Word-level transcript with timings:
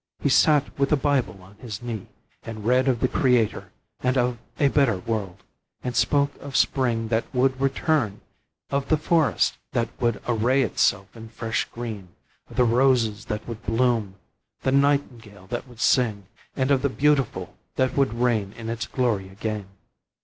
He 0.19 0.29
sat 0.29 0.79
with 0.79 0.89
the 0.89 0.95
Bible 0.97 1.43
on 1.43 1.57
his 1.57 1.83
knee, 1.83 2.07
and 2.41 2.65
read 2.65 2.87
of 2.87 3.01
the 3.01 3.07
Creator 3.07 3.71
and 3.99 4.17
of 4.17 4.39
a 4.59 4.69
better 4.69 4.97
world, 4.97 5.43
and 5.83 5.95
spoke 5.95 6.31
of 6.41 6.55
spring 6.57 7.09
that 7.09 7.31
would 7.35 7.61
return, 7.61 8.21
of 8.71 8.89
the 8.89 8.97
forest 8.97 9.59
that 9.73 9.89
would 10.01 10.19
array 10.27 10.63
itself 10.63 11.15
in 11.15 11.29
fresh 11.29 11.65
green, 11.65 12.07
of 12.49 12.55
the 12.55 12.63
roses 12.63 13.25
that 13.25 13.47
would 13.47 13.61
bloom, 13.63 14.15
the 14.63 14.71
nightingale 14.71 15.45
that 15.49 15.67
would 15.67 15.79
sing, 15.79 16.25
and 16.55 16.71
of 16.71 16.81
the 16.81 16.89
beautiful 16.89 17.55
that 17.75 17.95
would 17.95 18.11
reign 18.15 18.53
in 18.53 18.71
its 18.71 18.87
glory 18.87 19.29
again. 19.29 19.67